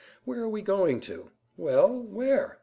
Where 0.25 0.41
are 0.41 0.49
we 0.49 0.63
going 0.63 0.99
to? 1.01 1.29
Well, 1.57 1.91
where? 2.01 2.57